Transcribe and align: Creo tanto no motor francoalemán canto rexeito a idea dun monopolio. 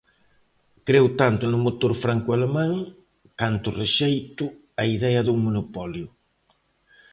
Creo 0.87 1.07
tanto 1.21 1.43
no 1.47 1.59
motor 1.67 1.91
francoalemán 2.03 2.71
canto 3.39 3.67
rexeito 3.81 4.45
a 4.81 4.83
idea 4.95 5.21
dun 5.23 5.37
monopolio. 5.45 6.07